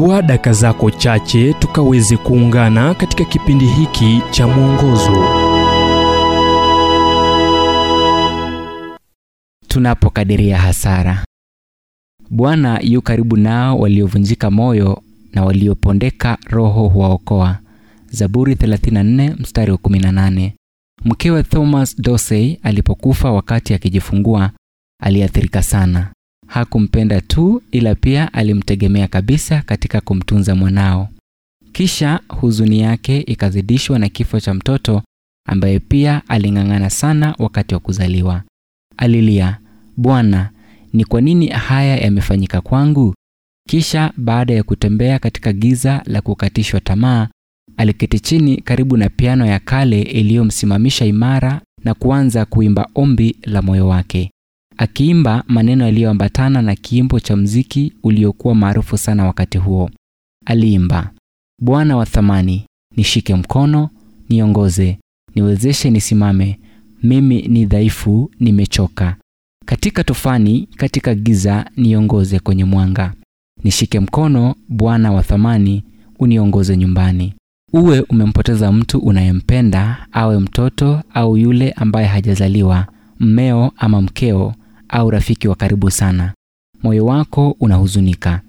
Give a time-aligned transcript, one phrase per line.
[0.00, 5.24] chukua daka zako chache tukaweze kuungana katika kipindi hiki cha mwongozo
[9.68, 11.24] tunapokadiria hasara.
[12.30, 15.02] Bwana yu karibu nao waliovunjika moyo
[15.32, 17.58] na waliopondeka roho huwaokoa.
[18.10, 20.52] Zaburi 34 mstari wa 18.
[21.04, 24.50] Mkewe Thomas Dorsey alipokufa wakati akijifungua,
[25.02, 26.12] aliathirika sana.
[26.50, 31.08] Hakumpenda tu ila pia alimtegemea kabisa katika kumtunza mwanao.
[31.72, 35.02] Kisha huzuni yake ikazidishwa na kifo cha mtoto
[35.48, 38.42] ambaye pia aling'ang'ana sana wakati wa kuzaliwa.
[38.96, 39.58] Alilia,
[39.96, 40.50] Bwana,
[40.92, 43.14] ni kwa nini haya yamefanyika kwangu?
[43.68, 47.28] Kisha baada ya kutembea katika giza la kukatishwa tamaa,
[47.76, 53.88] aliketi chini karibu na piano ya kale iliyomsimamisha imara na kuanza kuimba ombi la moyo
[53.88, 54.30] wake,
[54.84, 59.90] akiimba maneno yaliyoambatana na kiimbo cha mziki uliokuwa maarufu sana wakati huo.
[60.46, 61.10] Aliimba,
[61.62, 63.90] Bwana wa thamani, nishike mkono,
[64.28, 64.98] niongoze,
[65.34, 66.58] niwezeshe nisimame,
[67.02, 69.16] mimi ni dhaifu, nimechoka.
[69.66, 73.14] Katika tufani, katika giza, niongoze kwenye mwanga.
[73.64, 75.84] Nishike mkono, Bwana wa thamani,
[76.18, 77.34] uniongoze nyumbani.
[77.72, 82.86] Uwe umempoteza mtu unayempenda, awe mtoto au yule ambaye hajazaliwa,
[83.20, 84.54] mmeo ama mkeo
[84.90, 86.32] au rafiki wa karibu sana.
[86.82, 88.40] Moyo wako unahuzunika.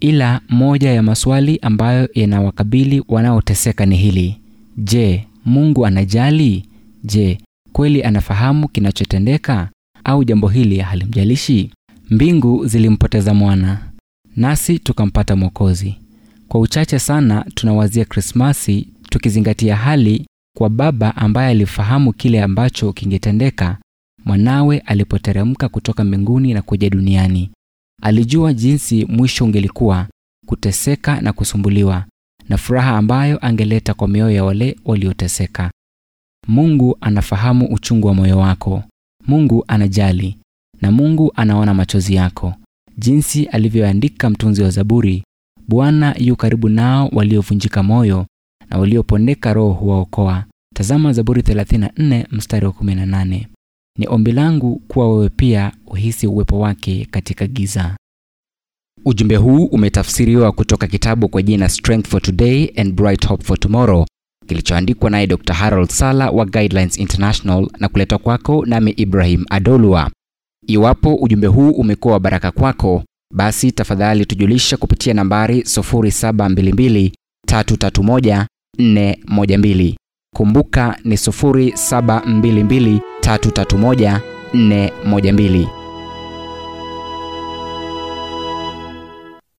[0.00, 4.36] Ila moja ya maswali ambayo yanawakabili wanaoteseka ni hili:
[4.76, 6.64] Je, Mungu anajali?
[7.04, 7.38] Je,
[7.72, 9.68] kweli anafahamu kinachotendeka
[10.04, 11.70] au jambo hili halimjalishi?
[12.10, 13.78] Mbingu zilimpoteza mwana,
[14.36, 15.94] nasi tukampata Mwokozi.
[16.48, 23.76] Kwa uchache sana tunawazia Krismasi tukizingatia hali kwa baba ambaye alifahamu kile ambacho kingetendeka
[24.24, 27.50] mwanawe alipoteremka kutoka mbinguni na kuja duniani.
[28.02, 30.06] Alijua jinsi mwisho ungelikuwa,
[30.46, 32.04] kuteseka na kusumbuliwa,
[32.48, 35.70] na furaha ambayo angeleta kwa mioyo ya wale walioteseka.
[36.48, 38.82] Mungu anafahamu uchungu wa moyo wako.
[39.26, 40.38] Mungu anajali,
[40.82, 42.54] na Mungu anaona machozi yako,
[42.98, 45.24] jinsi alivyoandika mtunzi wa Zaburi:
[45.68, 48.26] Bwana yu karibu nao waliovunjika moyo
[48.70, 50.44] na waliopondeka roho huwaokoa.
[50.74, 53.46] Tazama Zaburi 34 mstari wa 18.
[53.98, 57.96] Ni ombi langu kuwa wewe pia uhisi uwepo wake katika giza.
[59.04, 64.06] Ujumbe huu umetafsiriwa kutoka kitabu kwa jina Strength for Today and Bright Hope for Tomorrow
[64.46, 65.52] kilichoandikwa naye Dr.
[65.54, 70.10] Harold Sala wa Guidelines International na kuletwa kwako nami Ibrahim Adolwa.
[70.66, 73.04] Iwapo ujumbe huu umekuwa wa baraka kwako,
[73.34, 77.10] basi tafadhali tujulisha kupitia nambari 0722
[77.48, 78.46] 331
[78.78, 79.94] 412.
[80.36, 84.20] Kumbuka ni 0722 331
[84.54, 85.77] 412.